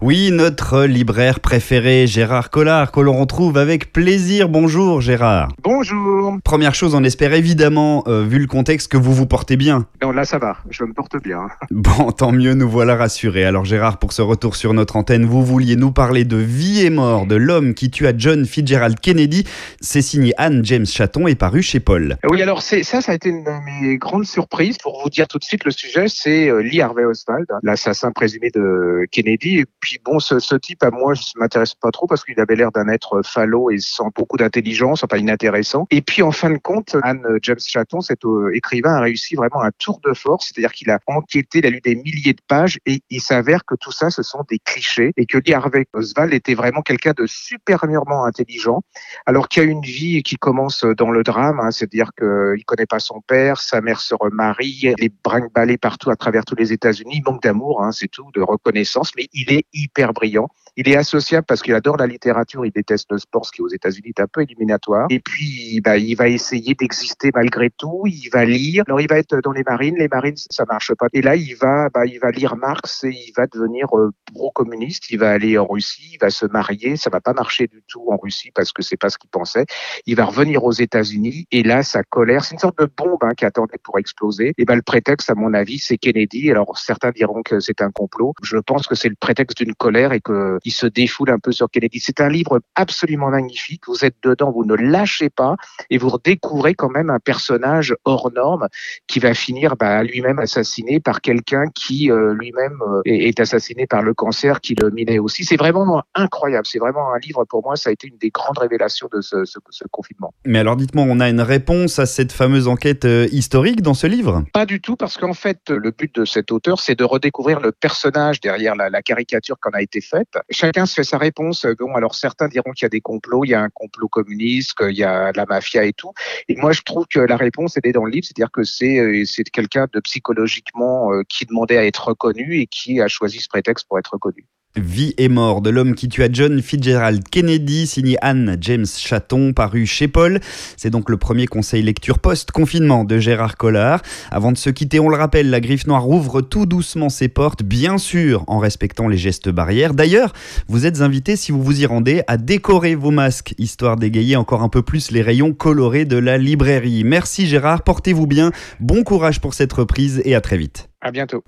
Oui, 0.00 0.30
notre 0.30 0.84
libraire 0.84 1.40
préféré, 1.40 2.06
Gérard 2.06 2.50
Collard, 2.50 2.92
que 2.92 3.00
l'on 3.00 3.18
retrouve 3.18 3.58
avec 3.58 3.92
plaisir. 3.92 4.48
Bonjour 4.48 5.00
Gérard. 5.00 5.48
Bonjour. 5.64 6.38
Première 6.44 6.76
chose, 6.76 6.94
on 6.94 7.02
espère 7.02 7.34
évidemment, 7.34 8.04
euh, 8.06 8.22
vu 8.22 8.38
le 8.38 8.46
contexte, 8.46 8.92
que 8.92 8.96
vous 8.96 9.12
vous 9.12 9.26
portez 9.26 9.56
bien. 9.56 9.86
Non, 10.00 10.12
là 10.12 10.24
ça 10.24 10.38
va, 10.38 10.58
je 10.70 10.84
me 10.84 10.92
porte 10.92 11.20
bien. 11.20 11.48
Bon, 11.72 12.12
tant 12.12 12.30
mieux, 12.30 12.54
nous 12.54 12.68
voilà 12.68 12.94
rassurés. 12.94 13.44
Alors 13.44 13.64
Gérard, 13.64 13.98
pour 13.98 14.12
ce 14.12 14.22
retour 14.22 14.54
sur 14.54 14.72
notre 14.72 14.94
antenne, 14.94 15.24
vous 15.24 15.44
vouliez 15.44 15.74
nous 15.74 15.90
parler 15.90 16.24
de 16.24 16.36
Vie 16.36 16.86
et 16.86 16.90
mort 16.90 17.26
de 17.26 17.34
l'homme 17.34 17.74
qui 17.74 17.90
tua 17.90 18.12
John 18.16 18.46
Fitzgerald 18.46 19.00
Kennedy. 19.00 19.48
C'est 19.80 20.02
signé 20.02 20.32
Anne 20.36 20.64
James 20.64 20.86
Chaton 20.86 21.26
et 21.26 21.34
paru 21.34 21.60
chez 21.60 21.80
Paul. 21.80 22.18
Oui, 22.30 22.40
alors 22.40 22.62
ça, 22.62 22.84
ça 22.84 23.10
a 23.10 23.14
été 23.16 23.30
une 23.30 23.42
de 23.42 23.50
mes 23.82 23.96
grandes 23.96 24.26
surprises. 24.26 24.78
Pour 24.78 25.02
vous 25.02 25.10
dire 25.10 25.26
tout 25.26 25.38
de 25.38 25.44
suite, 25.44 25.64
le 25.64 25.72
sujet, 25.72 26.04
c'est 26.06 26.48
euh, 26.48 26.62
Lee 26.62 26.80
Harvey 26.80 27.04
Oswald, 27.04 27.48
l'assassin 27.64 28.12
présumé 28.12 28.50
de 28.54 29.04
Kennedy. 29.10 29.58
Et 29.58 29.66
puis 29.80 29.87
bon, 30.04 30.18
ce, 30.18 30.38
ce 30.38 30.54
type, 30.54 30.82
à 30.82 30.90
moi, 30.90 31.14
je 31.14 31.22
m'intéresse 31.36 31.74
pas 31.74 31.90
trop 31.90 32.06
parce 32.06 32.24
qu'il 32.24 32.38
avait 32.40 32.56
l'air 32.56 32.72
d'un 32.72 32.88
être 32.88 33.22
falot 33.22 33.70
et 33.70 33.78
sans 33.78 34.10
beaucoup 34.14 34.36
d'intelligence, 34.36 35.04
enfin 35.04 35.16
inintéressant. 35.16 35.86
Et 35.90 36.02
puis 36.02 36.22
en 36.22 36.32
fin 36.32 36.50
de 36.50 36.58
compte, 36.58 36.96
Anne 37.02 37.24
James 37.42 37.58
Chaton, 37.58 38.00
cet 38.00 38.24
euh, 38.24 38.54
écrivain, 38.54 38.94
a 38.94 39.00
réussi 39.00 39.34
vraiment 39.34 39.62
un 39.62 39.70
tour 39.78 40.00
de 40.04 40.12
force, 40.14 40.46
c'est-à-dire 40.48 40.72
qu'il 40.72 40.90
a 40.90 40.98
enquêté, 41.06 41.58
il 41.58 41.66
a 41.66 41.70
lu 41.70 41.80
des 41.80 41.96
milliers 41.96 42.34
de 42.34 42.42
pages 42.46 42.78
et 42.86 43.00
il 43.10 43.20
s'avère 43.20 43.64
que 43.64 43.74
tout 43.74 43.92
ça, 43.92 44.10
ce 44.10 44.22
sont 44.22 44.44
des 44.48 44.58
clichés 44.58 45.12
et 45.16 45.26
que 45.26 45.38
Lee 45.38 45.54
Harvey 45.54 45.86
Oswald 45.92 46.32
était 46.32 46.54
vraiment 46.54 46.82
quelqu'un 46.82 47.12
de 47.16 47.26
supérieurement 47.26 48.24
intelligent, 48.24 48.82
alors 49.26 49.48
qu'il 49.48 49.62
a 49.62 49.66
une 49.66 49.82
vie 49.82 50.22
qui 50.22 50.36
commence 50.36 50.84
dans 50.84 51.10
le 51.10 51.22
drame, 51.22 51.60
hein, 51.60 51.70
c'est-à-dire 51.70 52.10
qu'il 52.18 52.64
connaît 52.64 52.86
pas 52.86 53.00
son 53.00 53.20
père, 53.20 53.60
sa 53.60 53.80
mère 53.80 54.00
se 54.00 54.14
remarie, 54.14 54.78
il 54.82 55.04
est 55.04 55.12
brinque 55.22 55.52
partout 55.80 56.10
à 56.10 56.16
travers 56.16 56.44
tous 56.44 56.54
les 56.54 56.72
États-Unis, 56.72 57.16
il 57.16 57.22
manque 57.24 57.42
d'amour, 57.42 57.82
hein, 57.82 57.92
c'est 57.92 58.08
tout, 58.08 58.30
de 58.34 58.40
reconnaissance, 58.40 59.12
mais 59.16 59.28
il 59.32 59.52
est 59.52 59.64
hyper 59.82 60.12
brillant. 60.12 60.48
Il 60.76 60.88
est 60.88 60.96
associable 60.96 61.44
parce 61.44 61.60
qu'il 61.62 61.74
adore 61.74 61.96
la 61.96 62.06
littérature, 62.06 62.64
il 62.64 62.70
déteste 62.70 63.10
le 63.10 63.18
sport, 63.18 63.44
ce 63.44 63.50
qui 63.50 63.62
aux 63.62 63.68
États-Unis 63.68 64.10
est 64.16 64.20
un 64.20 64.28
peu 64.28 64.42
éliminatoire. 64.42 65.08
Et 65.10 65.18
puis, 65.18 65.80
bah, 65.80 65.96
il 65.96 66.14
va 66.14 66.28
essayer 66.28 66.74
d'exister 66.74 67.30
malgré 67.34 67.70
tout. 67.70 68.04
Il 68.06 68.28
va 68.32 68.44
lire. 68.44 68.84
Alors, 68.86 69.00
il 69.00 69.08
va 69.08 69.18
être 69.18 69.40
dans 69.42 69.50
les 69.50 69.64
marines. 69.64 69.96
Les 69.96 70.06
marines, 70.06 70.36
ça 70.36 70.64
marche 70.68 70.92
pas. 70.94 71.06
Et 71.12 71.20
là, 71.20 71.34
il 71.34 71.54
va, 71.56 71.88
bah, 71.88 72.06
il 72.06 72.20
va 72.20 72.30
lire 72.30 72.54
Marx 72.56 73.02
et 73.02 73.10
il 73.10 73.32
va 73.36 73.48
devenir 73.48 73.88
euh, 73.96 74.12
pro-communiste. 74.32 75.10
Il 75.10 75.18
va 75.18 75.30
aller 75.30 75.58
en 75.58 75.66
Russie. 75.66 76.10
Il 76.12 76.18
va 76.20 76.30
se 76.30 76.46
marier. 76.46 76.96
Ça 76.96 77.10
va 77.10 77.20
pas 77.20 77.32
marcher 77.32 77.66
du 77.66 77.82
tout 77.88 78.04
en 78.10 78.16
Russie 78.16 78.52
parce 78.54 78.72
que 78.72 78.82
c'est 78.82 78.96
pas 78.96 79.10
ce 79.10 79.18
qu'il 79.18 79.30
pensait. 79.30 79.66
Il 80.06 80.14
va 80.14 80.26
revenir 80.26 80.62
aux 80.62 80.72
États-Unis 80.72 81.46
et 81.50 81.62
là, 81.62 81.82
sa 81.82 82.02
colère, 82.02 82.44
c'est 82.44 82.54
une 82.54 82.60
sorte 82.60 82.78
de 82.78 82.88
bombe 82.96 83.22
hein, 83.22 83.34
qui 83.36 83.44
attendait 83.44 83.78
pour 83.82 83.98
exploser. 83.98 84.52
Et 84.58 84.64
ben, 84.64 84.76
le 84.76 84.82
prétexte, 84.82 85.30
à 85.30 85.34
mon 85.34 85.54
avis, 85.54 85.78
c'est 85.78 85.98
Kennedy. 85.98 86.50
Alors, 86.50 86.78
certains 86.78 87.10
diront 87.10 87.42
que 87.42 87.60
c'est 87.60 87.82
un 87.82 87.90
complot. 87.90 88.34
Je 88.42 88.58
pense 88.58 88.86
que 88.86 88.94
c'est 88.94 89.08
le 89.08 89.16
prétexte 89.18 89.58
d'une 89.62 89.67
colère 89.74 90.12
et 90.12 90.20
que 90.20 90.58
il 90.64 90.72
se 90.72 90.86
défoule 90.86 91.30
un 91.30 91.38
peu 91.38 91.52
sur 91.52 91.70
Kennedy. 91.70 92.00
C'est 92.00 92.20
un 92.20 92.28
livre 92.28 92.60
absolument 92.74 93.30
magnifique. 93.30 93.82
Vous 93.86 94.04
êtes 94.04 94.16
dedans, 94.22 94.50
vous 94.50 94.64
ne 94.64 94.74
lâchez 94.74 95.30
pas 95.30 95.56
et 95.90 95.98
vous 95.98 96.08
redécouvrez 96.08 96.74
quand 96.74 96.90
même 96.90 97.10
un 97.10 97.18
personnage 97.18 97.94
hors 98.04 98.30
norme 98.32 98.68
qui 99.06 99.18
va 99.18 99.34
finir 99.34 99.76
bah, 99.76 100.02
lui-même 100.02 100.38
assassiné 100.38 101.00
par 101.00 101.20
quelqu'un 101.20 101.64
qui 101.74 102.10
euh, 102.10 102.34
lui-même 102.34 102.78
euh, 102.82 103.02
est, 103.04 103.38
assassiné 103.40 103.86
par 103.86 104.02
le 104.02 104.14
cancer 104.14 104.60
qui 104.60 104.74
le 104.74 104.90
minait 104.90 105.18
aussi. 105.18 105.44
C'est 105.44 105.56
vraiment 105.56 106.02
incroyable. 106.14 106.66
C'est 106.66 106.78
vraiment 106.78 107.12
un 107.12 107.18
livre 107.18 107.44
pour 107.44 107.62
moi. 107.62 107.76
Ça 107.76 107.90
a 107.90 107.92
été 107.92 108.08
une 108.08 108.18
des 108.18 108.30
grandes 108.30 108.58
révélations 108.58 109.08
de 109.12 109.20
ce, 109.20 109.44
ce, 109.44 109.58
ce 109.70 109.84
confinement. 109.90 110.32
Mais 110.44 110.58
alors 110.58 110.76
dites-moi, 110.76 111.04
on 111.08 111.20
a 111.20 111.28
une 111.28 111.40
réponse 111.40 111.98
à 111.98 112.06
cette 112.06 112.32
fameuse 112.32 112.68
enquête 112.68 113.04
euh, 113.04 113.26
historique 113.30 113.82
dans 113.82 113.94
ce 113.94 114.06
livre? 114.06 114.44
Pas 114.52 114.66
du 114.66 114.80
tout, 114.80 114.96
parce 114.96 115.16
qu'en 115.16 115.34
fait, 115.34 115.70
le 115.70 115.90
but 115.90 116.14
de 116.14 116.24
cet 116.24 116.50
auteur, 116.52 116.80
c'est 116.80 116.94
de 116.94 117.04
redécouvrir 117.04 117.60
le 117.60 117.72
personnage 117.72 118.40
derrière 118.40 118.74
la, 118.74 118.90
la 118.90 119.02
caricature 119.02 119.57
qu'on 119.60 119.70
a 119.70 119.82
été 119.82 120.00
faite. 120.00 120.38
Chacun 120.50 120.86
se 120.86 120.94
fait 120.94 121.04
sa 121.04 121.18
réponse. 121.18 121.66
Bon, 121.78 121.94
alors 121.94 122.14
certains 122.14 122.48
diront 122.48 122.72
qu'il 122.72 122.84
y 122.84 122.86
a 122.86 122.90
des 122.90 123.00
complots, 123.00 123.44
il 123.44 123.50
y 123.50 123.54
a 123.54 123.60
un 123.60 123.70
complot 123.70 124.08
communiste, 124.08 124.74
qu'il 124.74 124.96
y 124.96 125.04
a 125.04 125.32
la 125.34 125.46
mafia 125.46 125.84
et 125.84 125.92
tout. 125.92 126.12
Et 126.48 126.56
moi, 126.56 126.72
je 126.72 126.82
trouve 126.82 127.06
que 127.06 127.20
la 127.20 127.36
réponse, 127.36 127.76
elle 127.76 127.88
est 127.88 127.92
dans 127.92 128.04
le 128.04 128.10
livre, 128.10 128.26
c'est-à-dire 128.26 128.50
que 128.50 128.64
c'est 128.64 128.98
euh, 128.98 129.24
c'est 129.24 129.44
quelqu'un 129.44 129.86
de 129.92 130.00
psychologiquement 130.00 131.12
euh, 131.12 131.22
qui 131.28 131.46
demandait 131.46 131.78
à 131.78 131.86
être 131.86 132.08
reconnu 132.08 132.60
et 132.60 132.66
qui 132.66 133.00
a 133.00 133.08
choisi 133.08 133.40
ce 133.40 133.48
prétexte 133.48 133.86
pour 133.88 133.98
être 133.98 134.12
reconnu. 134.12 134.46
Vie 134.78 135.14
et 135.18 135.28
mort 135.28 135.60
de 135.60 135.70
l'homme 135.70 135.94
qui 135.94 136.08
tua 136.08 136.28
John 136.30 136.62
Fitzgerald 136.62 137.28
Kennedy, 137.28 137.86
signé 137.86 138.16
Anne 138.22 138.56
James 138.60 138.86
Chaton, 138.86 139.52
paru 139.52 139.86
chez 139.86 140.08
Paul. 140.08 140.40
C'est 140.76 140.90
donc 140.90 141.10
le 141.10 141.16
premier 141.16 141.46
conseil 141.46 141.82
lecture 141.82 142.18
post-confinement 142.18 143.04
de 143.04 143.18
Gérard 143.18 143.56
Collard. 143.56 144.02
Avant 144.30 144.52
de 144.52 144.56
se 144.56 144.70
quitter, 144.70 145.00
on 145.00 145.08
le 145.08 145.16
rappelle, 145.16 145.50
la 145.50 145.60
Griffe 145.60 145.86
Noire 145.86 146.08
ouvre 146.08 146.40
tout 146.40 146.66
doucement 146.66 147.08
ses 147.08 147.28
portes, 147.28 147.62
bien 147.62 147.98
sûr 147.98 148.44
en 148.46 148.58
respectant 148.58 149.08
les 149.08 149.16
gestes 149.16 149.48
barrières. 149.48 149.94
D'ailleurs, 149.94 150.32
vous 150.68 150.86
êtes 150.86 151.00
invité, 151.00 151.36
si 151.36 151.52
vous 151.52 151.62
vous 151.62 151.80
y 151.80 151.86
rendez, 151.86 152.22
à 152.26 152.36
décorer 152.36 152.94
vos 152.94 153.10
masques, 153.10 153.54
histoire 153.58 153.96
d'égayer 153.96 154.36
encore 154.36 154.62
un 154.62 154.68
peu 154.68 154.82
plus 154.82 155.10
les 155.10 155.22
rayons 155.22 155.52
colorés 155.52 156.04
de 156.04 156.16
la 156.16 156.38
librairie. 156.38 157.04
Merci 157.04 157.46
Gérard, 157.46 157.82
portez-vous 157.82 158.26
bien, 158.26 158.52
bon 158.80 159.02
courage 159.02 159.40
pour 159.40 159.54
cette 159.54 159.72
reprise 159.72 160.22
et 160.24 160.34
à 160.34 160.40
très 160.40 160.56
vite. 160.56 160.88
À 161.00 161.10
bientôt. 161.10 161.42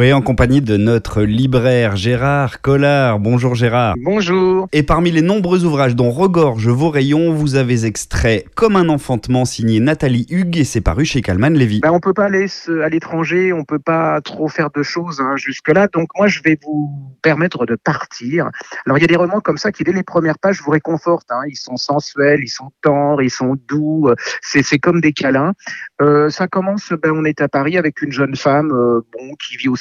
Oui, 0.00 0.14
en 0.14 0.22
compagnie 0.22 0.62
de 0.62 0.78
notre 0.78 1.20
libraire 1.20 1.94
Gérard 1.94 2.62
Collard. 2.62 3.18
Bonjour 3.18 3.54
Gérard. 3.54 3.96
Bonjour. 4.02 4.66
Et 4.72 4.82
parmi 4.82 5.10
les 5.10 5.20
nombreux 5.20 5.66
ouvrages 5.66 5.94
dont 5.94 6.10
regorge 6.10 6.68
vos 6.68 6.88
rayons, 6.88 7.34
vous 7.34 7.54
avez 7.54 7.84
extrait 7.84 8.46
Comme 8.54 8.76
un 8.76 8.88
enfantement 8.88 9.44
signé 9.44 9.78
Nathalie 9.78 10.24
Hugues 10.30 10.56
et 10.56 10.64
c'est 10.64 10.80
paru 10.80 11.04
chez 11.04 11.20
Calman 11.20 11.50
Lévy. 11.50 11.80
Ben, 11.80 11.90
on 11.90 12.00
peut 12.00 12.14
pas 12.14 12.24
aller 12.24 12.46
à 12.82 12.88
l'étranger, 12.88 13.52
on 13.52 13.64
peut 13.64 13.78
pas 13.78 14.22
trop 14.22 14.48
faire 14.48 14.70
de 14.70 14.82
choses 14.82 15.20
hein, 15.20 15.36
jusque-là. 15.36 15.86
Donc 15.88 16.08
moi, 16.16 16.28
je 16.28 16.40
vais 16.42 16.58
vous 16.64 17.14
permettre 17.20 17.66
de 17.66 17.74
partir. 17.74 18.48
Alors 18.86 18.96
il 18.96 19.02
y 19.02 19.04
a 19.04 19.06
des 19.06 19.16
romans 19.16 19.40
comme 19.40 19.58
ça 19.58 19.70
qui, 19.70 19.84
dès 19.84 19.92
les 19.92 20.02
premières 20.02 20.38
pages, 20.38 20.62
vous 20.62 20.70
réconfortent. 20.70 21.30
Hein. 21.30 21.42
Ils 21.46 21.58
sont 21.58 21.76
sensuels, 21.76 22.40
ils 22.42 22.48
sont 22.48 22.72
tendres, 22.80 23.20
ils 23.20 23.28
sont 23.28 23.54
doux. 23.68 24.08
C'est 24.40 24.78
comme 24.78 25.02
des 25.02 25.12
câlins. 25.12 25.52
Euh, 26.00 26.30
ça 26.30 26.48
commence, 26.48 26.90
ben, 27.02 27.12
on 27.14 27.26
est 27.26 27.42
à 27.42 27.48
Paris 27.48 27.76
avec 27.76 28.00
une 28.00 28.12
jeune 28.12 28.34
femme 28.34 28.72
euh, 28.72 29.02
bon, 29.12 29.34
qui 29.34 29.58
vit 29.58 29.68
au 29.68 29.76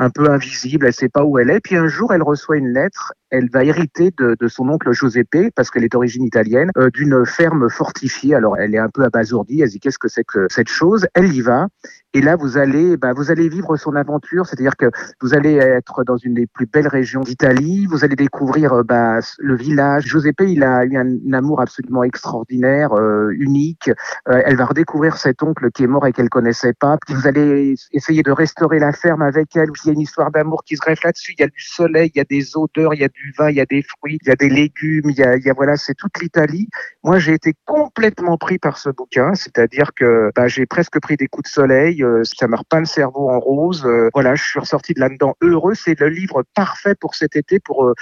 Un 0.00 0.10
peu 0.10 0.30
invisible, 0.30 0.86
elle 0.86 0.92
sait 0.92 1.08
pas 1.08 1.24
où 1.24 1.38
elle 1.38 1.50
est. 1.50 1.60
Puis 1.60 1.76
un 1.76 1.88
jour, 1.88 2.12
elle 2.12 2.22
reçoit 2.22 2.56
une 2.56 2.72
lettre 2.72 3.12
elle 3.30 3.50
va 3.50 3.64
hériter 3.64 4.12
de, 4.16 4.48
son 4.48 4.68
oncle 4.68 4.92
Giuseppe, 4.92 5.52
parce 5.54 5.70
qu'elle 5.70 5.84
est 5.84 5.92
d'origine 5.92 6.24
italienne, 6.24 6.70
euh, 6.78 6.90
d'une 6.90 7.24
ferme 7.26 7.68
fortifiée. 7.68 8.34
Alors, 8.34 8.56
elle 8.56 8.74
est 8.74 8.78
un 8.78 8.88
peu 8.88 9.04
abasourdie. 9.04 9.60
Elle 9.60 9.68
dit 9.68 9.80
qu'est-ce 9.80 9.98
que 9.98 10.08
c'est 10.08 10.24
que 10.24 10.46
cette 10.50 10.68
chose? 10.68 11.06
Elle 11.14 11.32
y 11.34 11.40
va. 11.40 11.68
Et 12.18 12.20
là, 12.20 12.34
vous 12.34 12.58
allez, 12.58 12.96
bah, 12.96 13.12
vous 13.12 13.30
allez 13.30 13.48
vivre 13.48 13.76
son 13.76 13.94
aventure. 13.94 14.44
C'est-à-dire 14.44 14.76
que 14.76 14.86
vous 15.20 15.34
allez 15.34 15.54
être 15.54 16.02
dans 16.02 16.16
une 16.16 16.34
des 16.34 16.48
plus 16.48 16.66
belles 16.66 16.88
régions 16.88 17.20
d'Italie. 17.20 17.86
Vous 17.86 18.04
allez 18.04 18.16
découvrir 18.16 18.72
euh, 18.72 18.82
bah, 18.82 19.20
le 19.38 19.54
village. 19.54 20.06
Giuseppe, 20.06 20.40
il 20.40 20.64
a 20.64 20.84
eu 20.84 20.96
un, 20.96 21.32
amour 21.32 21.60
absolument 21.60 22.02
extraordinaire, 22.02 22.92
euh, 22.92 23.30
unique. 23.30 23.88
elle 24.26 24.56
va 24.56 24.64
redécouvrir 24.64 25.16
cet 25.16 25.44
oncle 25.44 25.70
qui 25.70 25.84
est 25.84 25.86
mort 25.86 26.08
et 26.08 26.12
qu'elle 26.12 26.28
connaissait 26.28 26.72
pas. 26.72 26.98
Vous 27.08 27.28
allez 27.28 27.76
essayer 27.92 28.24
de 28.24 28.32
restaurer 28.32 28.80
la 28.80 28.90
ferme 28.90 29.22
avec 29.22 29.54
elle. 29.54 29.68
Il 29.84 29.86
y 29.86 29.90
a 29.90 29.92
une 29.92 30.00
histoire 30.00 30.32
d'amour 30.32 30.64
qui 30.64 30.74
se 30.74 30.80
greffe 30.80 31.04
là-dessus. 31.04 31.34
Il 31.38 31.40
y 31.42 31.44
a 31.44 31.48
du 31.48 31.60
soleil, 31.60 32.10
il 32.12 32.18
y 32.18 32.20
a 32.20 32.24
des 32.24 32.56
odeurs, 32.56 32.94
il 32.94 33.00
y 33.00 33.04
a 33.04 33.08
du 33.08 33.32
vin, 33.38 33.48
il 33.48 33.56
y 33.58 33.60
a 33.60 33.66
des 33.66 33.82
fruits, 33.82 34.18
il 34.22 34.28
y 34.28 34.32
a 34.32 34.36
des 34.36 34.48
légumes, 34.48 35.08
il 35.10 35.16
y 35.16 35.22
a, 35.22 35.52
voilà, 35.54 35.76
c'est 35.76 35.94
toute 35.94 36.18
l'Italie. 36.20 36.68
Moi, 37.04 37.20
j'ai 37.20 37.34
été 37.34 37.54
complètement 37.64 38.38
pris 38.38 38.58
par 38.58 38.76
ce 38.76 38.90
bouquin, 38.90 39.34
c'est-à-dire 39.34 39.92
que 39.94 40.32
bah, 40.34 40.48
j'ai 40.48 40.66
presque 40.66 40.98
pris 41.00 41.16
des 41.16 41.28
coups 41.28 41.48
de 41.48 41.52
soleil, 41.52 42.02
euh, 42.02 42.07
ça 42.24 42.48
me 42.48 42.56
repeint 42.56 42.80
le 42.80 42.86
cerveau 42.86 43.30
en 43.30 43.38
rose. 43.38 43.84
Euh, 43.86 44.10
voilà, 44.14 44.34
je 44.34 44.42
suis 44.42 44.60
ressorti 44.60 44.94
de 44.94 45.00
là-dedans 45.00 45.34
heureux. 45.40 45.74
C'est 45.74 45.98
le 45.98 46.08
livre 46.08 46.42
parfait 46.54 46.94
pour 46.94 47.14
cet 47.14 47.36
été, 47.36 47.60
pour 47.60 47.84
euh, 47.84 47.94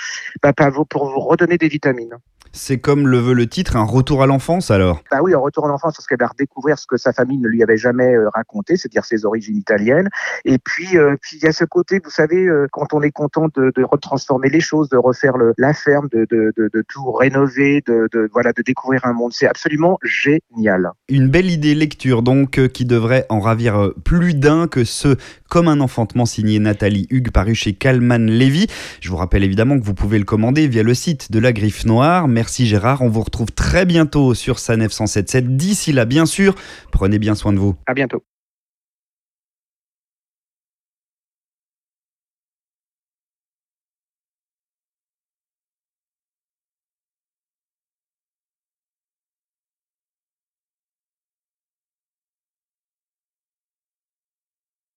bah, 0.42 0.52
pour 0.88 1.10
vous 1.10 1.20
redonner 1.20 1.58
des 1.58 1.68
vitamines. 1.68 2.16
C'est 2.52 2.78
comme 2.78 3.06
le 3.08 3.18
veut 3.18 3.34
le 3.34 3.46
titre, 3.46 3.76
un 3.76 3.84
retour 3.84 4.22
à 4.22 4.26
l'enfance 4.26 4.70
alors? 4.70 5.02
Bah 5.10 5.18
oui, 5.22 5.34
un 5.34 5.38
retour 5.38 5.66
à 5.66 5.68
l'enfance 5.68 5.94
parce 5.96 6.06
qu'elle 6.06 6.18
va 6.18 6.28
redécouvrir 6.28 6.78
ce 6.78 6.86
que 6.86 6.96
sa 6.96 7.12
famille 7.12 7.38
ne 7.38 7.48
lui 7.48 7.62
avait 7.62 7.76
jamais 7.76 8.14
euh, 8.14 8.28
raconté, 8.30 8.76
c'est-à-dire 8.76 9.04
ses 9.04 9.24
origines 9.24 9.56
italiennes. 9.56 10.08
Et 10.44 10.58
puis, 10.58 10.96
euh, 10.96 11.16
puis 11.20 11.38
il 11.40 11.44
y 11.44 11.48
a 11.48 11.52
ce 11.52 11.64
côté, 11.64 12.00
vous 12.02 12.10
savez, 12.10 12.46
euh, 12.46 12.66
quand 12.72 12.94
on 12.94 13.02
est 13.02 13.10
content 13.10 13.48
de, 13.54 13.72
de 13.74 13.84
retransformer 13.84 14.48
les 14.48 14.60
choses, 14.60 14.88
de 14.88 14.96
refaire 14.96 15.36
le, 15.36 15.52
la 15.58 15.74
ferme, 15.74 16.08
de, 16.12 16.26
de, 16.30 16.52
de 16.56 16.84
tout 16.88 17.12
rénover, 17.12 17.82
de, 17.86 18.08
voilà, 18.32 18.52
de 18.52 18.62
découvrir 18.62 19.04
un 19.04 19.12
monde, 19.12 19.32
c'est 19.32 19.46
absolument 19.46 19.98
génial. 20.02 20.90
Une 21.08 21.28
belle 21.28 21.50
idée 21.50 21.74
lecture 21.74 22.22
donc 22.22 22.68
qui 22.68 22.84
devrait 22.84 23.26
en 23.28 23.40
ravir 23.40 23.90
plus 24.04 24.34
d'un 24.34 24.66
que 24.66 24.84
ce 24.84 25.16
comme 25.48 25.68
un 25.68 25.80
enfantement 25.80 26.26
signé 26.26 26.58
Nathalie 26.58 27.06
Hugues 27.10 27.30
paru 27.30 27.54
chez 27.54 27.72
Calman 27.72 28.26
Lévy. 28.26 28.66
Je 29.00 29.10
vous 29.10 29.16
rappelle 29.16 29.44
évidemment 29.44 29.78
que 29.78 29.84
vous 29.84 29.94
pouvez 29.94 30.18
le 30.18 30.24
commander 30.24 30.66
via 30.66 30.82
le 30.82 30.94
site 30.94 31.30
de 31.30 31.38
la 31.38 31.52
Griffe 31.52 31.84
Noire. 31.84 32.28
Merci 32.28 32.45
Gérard, 32.48 33.02
on 33.02 33.08
vous 33.08 33.22
retrouve 33.22 33.52
très 33.52 33.84
bientôt 33.84 34.34
sur 34.34 34.58
sa 34.58 34.76
977. 34.76 35.56
D'ici 35.56 35.92
là, 35.92 36.04
bien 36.04 36.26
sûr, 36.26 36.54
prenez 36.92 37.18
bien 37.18 37.34
soin 37.34 37.52
de 37.52 37.58
vous. 37.58 37.76
À 37.86 37.94
bientôt. 37.94 38.22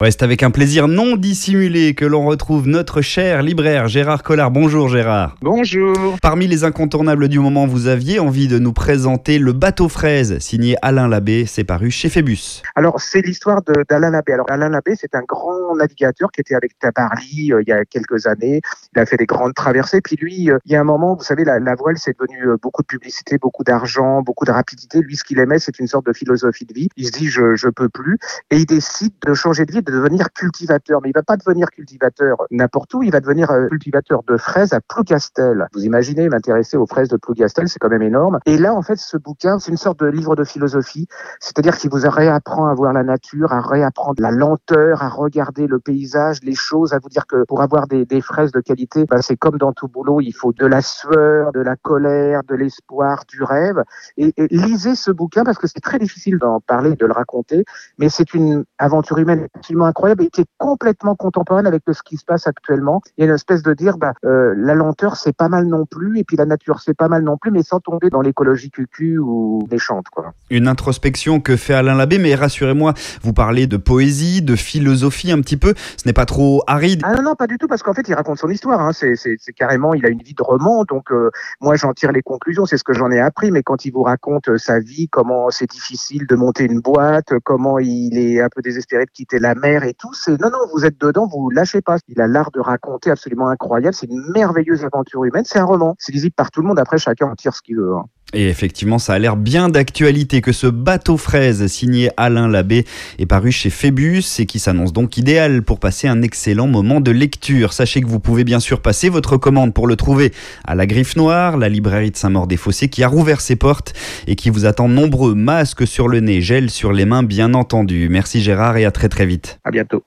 Ouais, 0.02 0.12
c'est 0.12 0.24
avec 0.24 0.44
un 0.44 0.50
plaisir 0.50 0.88
non 0.88 1.18
dissimulé 1.18 1.94
que 1.94 2.06
l'on 2.06 2.24
retrouve 2.24 2.70
notre 2.70 3.02
cher 3.02 3.44
libraire 3.44 3.90
Gérard 3.90 4.24
Collard. 4.24 4.50
Bonjour 4.50 4.88
Gérard. 4.88 5.36
Bonjour. 5.42 6.16
Parmi 6.22 6.48
les 6.48 6.64
incontournables 6.64 7.28
du 7.28 7.40
moment, 7.40 7.68
vous 7.68 7.88
aviez 7.88 8.18
envie 8.18 8.48
de 8.48 8.60
nous 8.60 8.72
présenter 8.72 9.40
le 9.40 9.52
bateau 9.52 9.90
fraise 9.90 10.40
signé 10.40 10.78
Alain 10.82 11.10
Labbé. 11.10 11.46
C'est 11.46 11.66
paru 11.66 11.92
chez 11.92 12.08
Phébus. 12.08 12.62
Alors, 12.76 13.02
c'est 13.02 13.20
l'histoire 13.20 13.62
d'Alain 13.90 14.12
Labbé. 14.12 14.32
Alors, 14.32 14.50
Alain 14.50 14.70
Labbé, 14.70 14.96
c'est 14.96 15.16
un 15.16 15.24
grand 15.28 15.76
navigateur 15.76 16.32
qui 16.32 16.40
était 16.40 16.56
avec 16.56 16.80
Tabarly 16.80 17.52
euh, 17.52 17.62
il 17.62 17.68
y 17.68 17.74
a 17.74 17.84
quelques 17.84 18.26
années. 18.26 18.62
Il 18.96 19.02
a 19.02 19.06
fait 19.06 19.18
des 19.18 19.26
grandes 19.26 19.54
traversées. 19.54 20.00
Puis 20.00 20.16
lui, 20.16 20.50
euh, 20.50 20.60
il 20.64 20.72
y 20.72 20.78
a 20.78 20.80
un 20.80 20.86
moment, 20.86 21.16
vous 21.16 21.26
savez, 21.26 21.44
la, 21.44 21.60
voile, 21.76 21.98
c'est 21.98 22.16
devenu 22.18 22.48
euh, 22.48 22.56
beaucoup 22.62 22.84
de 22.84 22.88
publicité, 22.88 23.38
beaucoup 23.38 23.66
d'argent, 23.66 24.22
beaucoup 24.22 24.46
de 24.46 24.52
rapidité. 24.52 25.02
Lui, 25.02 25.18
ce 25.18 25.26
qu'il 25.26 25.40
aimait, 25.40 25.60
c'est 25.60 25.78
une 25.78 25.88
sorte 25.88 26.06
de 26.06 26.14
philosophie 26.14 26.64
de 26.64 26.74
vie. 26.74 26.88
Il 26.96 27.08
se 27.08 27.12
dit, 27.12 27.28
je, 27.28 27.58
je 27.58 27.68
peux 27.68 27.90
plus. 27.90 28.18
Et 28.50 28.56
il 28.60 28.66
décide 28.66 29.12
de 29.28 29.34
changer 29.34 29.66
de 29.66 29.74
vie 29.74 29.82
de 29.90 29.98
devenir 29.98 30.32
cultivateur. 30.34 31.00
Mais 31.02 31.10
il 31.10 31.14
va 31.14 31.24
pas 31.24 31.38
devenir 31.38 31.70
cultivateur 31.70 32.38
n'importe 32.52 32.94
où, 32.94 33.04
il 33.04 33.12
va 33.12 33.20
devenir 33.20 33.52
euh, 33.52 33.68
cultivateur 33.68 34.24
de 34.24 34.38
fraises 34.38 34.74
à 34.74 34.82
Plougastel. 34.82 35.68
Vous 35.74 35.86
imaginez 35.86 36.30
m'intéresser 36.30 36.78
aux 36.78 36.86
fraises 36.86 37.10
de 37.10 37.18
Plougastel, 37.18 37.68
c'est 37.68 37.80
quand 37.80 37.90
même 37.90 38.02
énorme. 38.02 38.40
Et 38.46 38.58
là, 38.58 38.74
en 38.74 38.82
fait, 38.82 38.98
ce 38.98 39.18
bouquin, 39.18 39.60
c'est 39.60 39.72
une 39.72 39.78
sorte 39.78 40.00
de 40.00 40.08
livre 40.08 40.36
de 40.36 40.44
philosophie, 40.44 41.08
c'est-à-dire 41.40 41.78
qu'il 41.78 41.90
vous 41.90 42.00
réapprend 42.10 42.68
à 42.68 42.74
voir 42.74 42.94
la 42.94 43.04
nature, 43.04 43.54
à 43.54 43.62
réapprendre 43.62 44.22
la 44.22 44.32
lenteur, 44.32 45.04
à 45.04 45.10
regarder 45.10 45.68
le 45.68 45.80
paysage, 45.80 46.40
les 46.44 46.56
choses, 46.56 46.94
à 46.94 47.00
vous 47.00 47.10
dire 47.10 47.26
que 47.28 47.44
pour 47.46 47.62
avoir 47.62 47.88
des, 47.88 48.06
fraises 48.22 48.52
de 48.52 48.60
qualité, 48.60 49.06
bah, 49.06 49.22
c'est 49.22 49.38
comme 49.38 49.58
dans 49.58 49.72
tout 49.72 49.88
boulot, 49.88 50.20
il 50.20 50.34
faut 50.34 50.52
de 50.52 50.66
la 50.66 50.82
sueur, 50.82 51.52
de 51.54 51.62
la 51.62 51.76
colère, 51.76 52.42
de 52.44 52.56
l'espoir, 52.56 53.24
du 53.28 53.44
rêve. 53.44 53.82
Et, 54.18 54.34
et 54.38 54.48
lisez 54.50 54.96
ce 54.96 55.12
bouquin 55.12 55.44
parce 55.44 55.58
que 55.58 55.68
c'est 55.68 55.80
très 55.80 56.00
difficile 56.00 56.38
d'en 56.38 56.60
parler, 56.60 56.96
de 56.96 57.06
le 57.06 57.14
raconter, 57.14 57.64
mais 57.98 58.10
c'est 58.10 58.34
une 58.34 58.66
aventure 58.78 59.18
humaine 59.18 59.48
absolument 59.56 59.79
incroyable 59.86 60.30
qui 60.30 60.42
est 60.42 60.50
complètement 60.58 61.16
contemporaine 61.16 61.68
avec 61.68 61.84
ce 61.92 62.02
qui 62.04 62.18
se 62.18 62.26
passe 62.26 62.48
actuellement. 62.48 63.02
Il 63.18 63.22
y 63.22 63.24
a 63.24 63.30
une 63.30 63.36
espèce 63.36 63.64
de 63.64 63.74
dire, 63.74 63.98
bah, 63.98 64.14
euh, 64.26 64.54
la 64.58 64.76
lenteur, 64.76 65.16
c'est 65.16 65.36
pas 65.36 65.50
mal 65.50 65.66
non 65.68 65.86
plus, 65.86 66.20
et 66.20 66.24
puis 66.24 66.38
la 66.38 66.46
nature, 66.46 66.80
c'est 66.80 66.96
pas 66.96 67.08
mal 67.08 67.24
non 67.24 67.38
plus, 67.38 67.52
mais 67.52 67.64
sans 67.64 67.80
tomber 67.80 68.10
dans 68.10 68.22
l'écologie 68.22 68.70
cucu 68.70 69.18
ou 69.18 69.68
méchante. 69.72 70.06
Quoi. 70.12 70.34
Une 70.50 70.68
introspection 70.68 71.40
que 71.40 71.56
fait 71.56 71.74
Alain 71.74 71.96
Labbé, 71.96 72.18
mais 72.18 72.36
rassurez-moi, 72.36 72.94
vous 73.22 73.34
parlez 73.34 73.68
de 73.68 73.78
poésie, 73.78 74.42
de 74.42 74.56
philosophie 74.56 75.32
un 75.32 75.42
petit 75.42 75.58
peu, 75.58 75.74
ce 75.98 76.08
n'est 76.08 76.14
pas 76.14 76.26
trop 76.26 76.64
aride 76.68 77.02
Ah 77.04 77.16
non, 77.16 77.24
non, 77.24 77.36
pas 77.36 77.48
du 77.48 77.58
tout, 77.58 77.68
parce 77.68 77.84
qu'en 77.84 77.94
fait, 77.94 78.08
il 78.08 78.14
raconte 78.14 78.40
son 78.40 78.50
histoire. 78.50 78.82
Hein. 78.82 78.92
C'est, 78.94 79.16
carrément, 79.56 79.94
il 79.94 80.06
a 80.06 80.10
une 80.10 80.22
vie 80.22 80.34
de 80.34 80.44
roman, 80.44 80.84
donc 80.86 81.12
euh, 81.12 81.30
moi, 81.62 81.76
j'en 81.76 81.94
tire 81.94 82.12
les 82.12 82.22
conclusions, 82.22 82.66
c'est 82.66 82.78
ce 82.78 82.84
que 82.84 82.94
j'en 82.94 83.12
ai 83.12 83.20
appris, 83.20 83.52
mais 83.52 83.64
quand 83.64 83.86
il 83.86 83.92
vous 83.92 84.04
raconte 84.04 84.50
euh, 84.50 84.58
sa 84.58 84.80
vie, 84.80 85.08
comment 85.10 85.50
c'est 85.50 85.70
difficile 85.70 86.28
de 86.28 86.36
monter 86.36 86.66
une 86.66 86.80
boîte, 86.80 87.34
comment 87.44 87.80
il 87.80 88.18
est 88.18 88.42
un 88.42 88.50
peu 88.50 88.62
désespéré 88.62 89.06
de 89.06 89.12
quitter 89.12 89.40
la 89.40 89.56
mer 89.56 89.69
et 89.78 89.94
tout, 89.94 90.14
c'est 90.14 90.40
non, 90.40 90.50
non, 90.50 90.60
vous 90.74 90.86
êtes 90.86 91.00
dedans, 91.00 91.28
vous 91.28 91.50
lâchez 91.50 91.82
pas. 91.82 91.98
Il 92.08 92.20
a 92.22 92.28
l'art 92.28 92.52
de 92.52 92.60
raconter 92.60 93.12
absolument 93.12 93.50
incroyable. 93.50 93.94
C'est 93.94 94.08
une 94.08 94.32
merveilleuse 94.34 94.84
aventure 94.86 95.24
humaine. 95.24 95.44
C'est 95.46 95.60
un 95.60 95.66
roman. 95.66 95.96
C'est 96.00 96.12
lisible 96.12 96.36
par 96.36 96.52
tout 96.52 96.62
le 96.62 96.68
monde. 96.68 96.80
Après, 96.80 96.98
chacun 96.98 97.28
en 97.28 97.36
tire 97.36 97.54
ce 97.54 97.62
qu'il 97.62 97.78
veut. 97.78 97.94
Hein. 97.96 98.06
Et 98.34 98.48
effectivement, 98.48 99.00
ça 99.00 99.14
a 99.14 99.20
l'air 99.20 99.36
bien 99.36 99.70
d'actualité 99.70 100.42
que 100.42 100.52
ce 100.52 100.68
bateau 100.68 101.18
fraise 101.18 101.66
signé 101.66 102.12
Alain 102.16 102.48
Labbé 102.48 102.86
est 103.18 103.26
paru 103.26 103.52
chez 103.52 103.72
Phébus 103.72 104.24
et 104.38 104.46
qui 104.46 104.60
s'annonce 104.60 104.94
donc 104.94 105.18
idéal 105.18 105.64
pour 105.64 105.80
passer 105.80 106.08
un 106.08 106.22
excellent 106.22 106.68
moment 106.68 107.02
de 107.02 107.10
lecture. 107.10 107.74
Sachez 107.74 108.02
que 108.02 108.08
vous 108.08 108.20
pouvez 108.20 108.44
bien 108.44 108.60
sûr 108.60 108.82
passer 108.82 109.10
votre 109.10 109.38
commande 109.38 109.74
pour 109.74 109.88
le 109.88 109.96
trouver 109.96 110.32
à 110.64 110.76
la 110.76 110.86
Griffe 110.86 111.16
Noire, 111.16 111.58
la 111.58 111.70
librairie 111.70 112.12
de 112.12 112.18
Saint-Maur-des-Fossés 112.18 112.90
qui 112.90 113.04
a 113.04 113.08
rouvert 113.08 113.42
ses 113.42 113.56
portes 113.56 113.94
et 114.28 114.36
qui 114.36 114.52
vous 114.52 114.66
attend 114.66 114.88
nombreux 114.88 115.34
masques 115.34 115.88
sur 115.88 116.08
le 116.08 116.20
nez, 116.20 116.42
gel 116.42 116.70
sur 116.70 116.94
les 116.94 117.06
mains 117.06 117.24
bien 117.24 117.56
entendu. 117.56 118.10
Merci 118.10 118.42
Gérard 118.42 118.78
et 118.78 118.86
à 118.86 118.92
très 118.92 119.10
très 119.10 119.26
vite. 119.26 119.60
À 119.64 119.72
bientôt. 119.72 120.04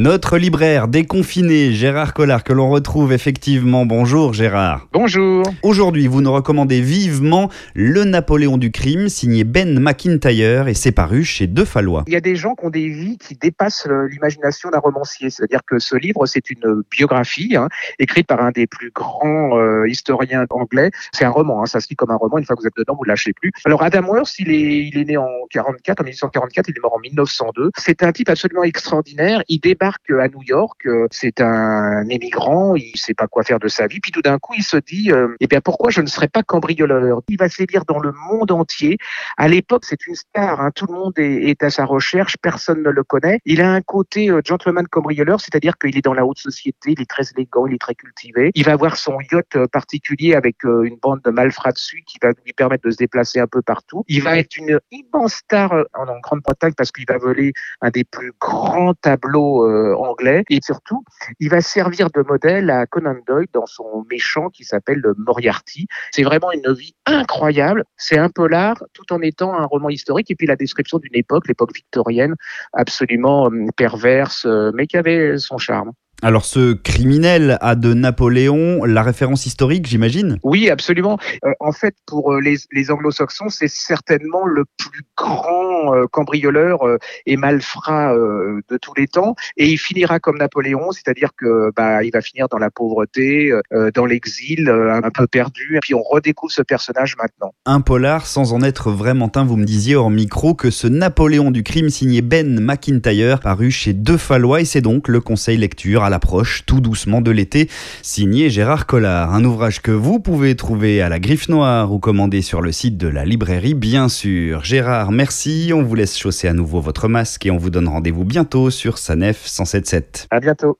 Notre 0.00 0.38
libraire 0.38 0.88
déconfiné, 0.88 1.72
Gérard 1.72 2.14
Collard, 2.14 2.42
que 2.42 2.54
l'on 2.54 2.70
retrouve 2.70 3.12
effectivement. 3.12 3.84
Bonjour 3.84 4.32
Gérard. 4.32 4.88
Bonjour. 4.94 5.44
Aujourd'hui, 5.62 6.06
vous 6.06 6.22
nous 6.22 6.32
recommandez 6.32 6.80
vivement 6.80 7.50
Le 7.74 8.04
Napoléon 8.04 8.56
du 8.56 8.70
crime, 8.70 9.10
signé 9.10 9.44
Ben 9.44 9.78
McIntyre, 9.78 10.68
et 10.68 10.72
c'est 10.72 10.92
paru 10.92 11.22
chez 11.22 11.46
De 11.46 11.66
Fallois. 11.66 12.04
Il 12.06 12.14
y 12.14 12.16
a 12.16 12.22
des 12.22 12.34
gens 12.34 12.54
qui 12.54 12.64
ont 12.64 12.70
des 12.70 12.88
vies 12.88 13.18
qui 13.18 13.34
dépassent 13.34 13.86
l'imagination 14.10 14.70
d'un 14.70 14.78
romancier. 14.78 15.28
C'est-à-dire 15.28 15.60
que 15.66 15.78
ce 15.78 15.96
livre, 15.96 16.24
c'est 16.24 16.48
une 16.48 16.82
biographie 16.90 17.54
hein, 17.54 17.68
écrite 17.98 18.26
par 18.26 18.40
un 18.40 18.52
des 18.52 18.66
plus 18.66 18.92
grands 18.92 19.58
euh, 19.58 19.86
historiens 19.86 20.46
anglais. 20.48 20.92
C'est 21.12 21.26
un 21.26 21.30
roman, 21.30 21.62
hein, 21.62 21.66
ça 21.66 21.78
se 21.78 21.88
lit 21.90 21.96
comme 21.96 22.10
un 22.10 22.16
roman. 22.16 22.38
Une 22.38 22.46
fois 22.46 22.56
que 22.56 22.62
vous 22.62 22.66
êtes 22.66 22.76
dedans, 22.78 22.96
vous 22.96 23.04
ne 23.04 23.10
lâchez 23.10 23.34
plus. 23.34 23.52
Alors 23.66 23.82
Adam 23.82 24.06
Worth, 24.06 24.38
il 24.38 24.50
est, 24.50 24.86
il 24.86 24.96
est 24.96 25.04
né 25.04 25.18
en 25.18 25.28
44, 25.50 26.00
en 26.00 26.04
1844, 26.04 26.70
il 26.70 26.76
est 26.78 26.80
mort 26.80 26.94
en 26.94 27.00
1902. 27.00 27.72
C'est 27.76 28.02
un 28.02 28.12
type 28.12 28.30
absolument 28.30 28.64
extraordinaire. 28.64 29.42
Il 29.48 29.60
débarque 29.60 29.89
à 30.18 30.28
New 30.28 30.42
York, 30.42 30.86
euh, 30.86 31.06
c'est 31.10 31.40
un 31.40 32.08
émigrant, 32.08 32.74
il 32.74 32.96
sait 32.96 33.14
pas 33.14 33.26
quoi 33.26 33.42
faire 33.42 33.58
de 33.58 33.68
sa 33.68 33.86
vie, 33.86 34.00
puis 34.00 34.10
tout 34.10 34.22
d'un 34.22 34.38
coup 34.38 34.54
il 34.56 34.62
se 34.62 34.76
dit, 34.76 35.12
euh, 35.12 35.34
eh 35.40 35.46
bien 35.46 35.60
pourquoi 35.60 35.90
je 35.90 36.00
ne 36.00 36.06
serais 36.06 36.28
pas 36.28 36.42
cambrioleur? 36.42 37.20
Il 37.28 37.38
va 37.38 37.48
sévir 37.48 37.84
dans 37.86 37.98
le 37.98 38.12
monde 38.12 38.50
entier. 38.50 38.98
À 39.36 39.48
l'époque, 39.48 39.84
c'est 39.84 40.06
une 40.06 40.14
star, 40.14 40.60
hein. 40.60 40.70
tout 40.74 40.86
le 40.86 40.94
monde 40.94 41.12
est, 41.18 41.62
à 41.62 41.70
sa 41.70 41.84
recherche, 41.84 42.36
personne 42.42 42.82
ne 42.82 42.90
le 42.90 43.04
connaît. 43.04 43.38
Il 43.44 43.60
a 43.60 43.70
un 43.70 43.80
côté 43.80 44.30
euh, 44.30 44.40
gentleman 44.44 44.86
cambrioleur, 44.88 45.40
c'est-à-dire 45.40 45.78
qu'il 45.78 45.96
est 45.96 46.04
dans 46.04 46.14
la 46.14 46.26
haute 46.26 46.38
société, 46.38 46.92
il 46.92 47.00
est 47.00 47.10
très 47.10 47.24
élégant, 47.36 47.66
il 47.66 47.74
est 47.74 47.80
très 47.80 47.94
cultivé. 47.94 48.50
Il 48.54 48.64
va 48.64 48.72
avoir 48.72 48.96
son 48.96 49.18
yacht 49.32 49.66
particulier 49.72 50.34
avec 50.34 50.56
une 50.64 50.96
bande 51.00 51.20
de 51.24 51.30
malfrats 51.30 51.72
dessus 51.72 52.02
qui 52.06 52.18
va 52.22 52.30
lui 52.44 52.52
permettre 52.52 52.84
de 52.86 52.90
se 52.90 52.96
déplacer 52.96 53.40
un 53.40 53.46
peu 53.46 53.62
partout. 53.62 54.04
Il 54.08 54.22
va 54.22 54.38
être 54.38 54.56
une 54.56 54.78
immense 54.90 55.34
star 55.34 55.72
en 55.94 56.20
Grande-Bretagne 56.20 56.72
parce 56.76 56.90
qu'il 56.92 57.04
va 57.06 57.18
voler 57.18 57.52
un 57.80 57.90
des 57.90 58.04
plus 58.04 58.32
grands 58.40 58.94
tableaux 58.94 59.69
euh, 59.70 59.96
anglais. 59.96 60.44
Et 60.50 60.58
surtout, 60.62 61.04
il 61.38 61.48
va 61.50 61.60
servir 61.60 62.10
de 62.10 62.22
modèle 62.22 62.70
à 62.70 62.86
Conan 62.86 63.16
Doyle 63.26 63.46
dans 63.52 63.66
son 63.66 64.04
méchant 64.10 64.48
qui 64.48 64.64
s'appelle 64.64 65.02
Moriarty. 65.16 65.86
C'est 66.10 66.22
vraiment 66.22 66.52
une 66.52 66.72
vie 66.72 66.94
incroyable. 67.06 67.84
C'est 67.96 68.18
un 68.18 68.28
polar 68.28 68.82
tout 68.92 69.12
en 69.12 69.20
étant 69.22 69.54
un 69.54 69.64
roman 69.64 69.88
historique. 69.88 70.30
Et 70.30 70.34
puis 70.34 70.46
la 70.46 70.56
description 70.56 70.98
d'une 70.98 71.14
époque, 71.14 71.48
l'époque 71.48 71.74
victorienne, 71.74 72.34
absolument 72.72 73.50
euh, 73.50 73.66
perverse, 73.76 74.44
euh, 74.46 74.70
mais 74.74 74.86
qui 74.86 74.96
avait 74.96 75.38
son 75.38 75.58
charme. 75.58 75.92
Alors 76.22 76.44
ce 76.44 76.74
criminel 76.74 77.56
a 77.62 77.74
de 77.74 77.94
Napoléon 77.94 78.84
la 78.84 79.02
référence 79.02 79.46
historique, 79.46 79.86
j'imagine? 79.86 80.38
Oui, 80.42 80.68
absolument. 80.68 81.18
Euh, 81.46 81.52
en 81.60 81.72
fait, 81.72 81.94
pour 82.06 82.34
euh, 82.34 82.40
les, 82.40 82.56
les 82.72 82.90
anglo-saxons, 82.90 83.48
c'est 83.48 83.70
certainement 83.70 84.44
le 84.44 84.64
plus 84.76 85.02
grand 85.16 85.94
euh, 85.94 86.06
cambrioleur 86.10 86.80
et 87.24 87.36
malfrat 87.36 88.14
de 88.14 88.76
tous 88.76 88.92
les 88.96 89.06
temps. 89.06 89.34
Et 89.56 89.68
il 89.68 89.78
finira 89.78 90.18
comme 90.18 90.38
Napoléon, 90.38 90.92
c'est-à-dire 90.92 91.30
que 91.36 91.70
bah, 91.74 92.02
il 92.02 92.10
va 92.10 92.20
finir 92.20 92.48
dans 92.48 92.58
la 92.58 92.70
pauvreté, 92.70 93.52
dans 93.94 94.04
l'exil, 94.04 94.68
un 94.68 95.10
peu 95.10 95.26
perdu. 95.26 95.76
Et 95.76 95.80
puis 95.80 95.94
on 95.94 96.02
redécouvre 96.02 96.52
ce 96.52 96.62
personnage 96.62 97.16
maintenant. 97.16 97.52
Un 97.64 97.80
polar 97.80 98.26
sans 98.26 98.52
en 98.52 98.62
être 98.62 98.90
vraiment 98.90 99.30
un. 99.36 99.44
Vous 99.44 99.56
me 99.56 99.64
disiez 99.64 99.96
hors 99.96 100.10
micro 100.10 100.54
que 100.54 100.70
ce 100.70 100.86
Napoléon 100.86 101.50
du 101.50 101.62
crime 101.62 101.88
signé 101.88 102.20
Ben 102.20 102.60
McIntyre 102.60 103.40
paru 103.40 103.70
chez 103.70 103.94
De 103.94 104.16
Fallois 104.16 104.60
et 104.60 104.64
c'est 104.64 104.80
donc 104.80 105.08
le 105.08 105.20
conseil 105.20 105.56
lecture 105.56 106.02
l'approche 106.10 106.64
tout 106.66 106.80
doucement 106.80 107.22
de 107.22 107.30
l'été, 107.30 107.70
signé 108.02 108.50
Gérard 108.50 108.86
Collard. 108.86 109.34
Un 109.34 109.44
ouvrage 109.44 109.80
que 109.80 109.90
vous 109.90 110.20
pouvez 110.20 110.54
trouver 110.56 111.00
à 111.00 111.08
la 111.08 111.18
Griffe 111.18 111.48
Noire 111.48 111.92
ou 111.92 111.98
commander 111.98 112.42
sur 112.42 112.60
le 112.60 112.72
site 112.72 112.98
de 112.98 113.08
la 113.08 113.24
librairie, 113.24 113.74
bien 113.74 114.08
sûr. 114.08 114.62
Gérard, 114.64 115.12
merci. 115.12 115.72
On 115.74 115.82
vous 115.82 115.94
laisse 115.94 116.18
chausser 116.18 116.48
à 116.48 116.52
nouveau 116.52 116.80
votre 116.80 117.08
masque 117.08 117.46
et 117.46 117.50
on 117.50 117.56
vous 117.56 117.70
donne 117.70 117.88
rendez-vous 117.88 118.24
bientôt 118.24 118.70
sur 118.70 118.98
Sanef 118.98 119.46
177. 119.46 120.28
À 120.30 120.40
bientôt. 120.40 120.76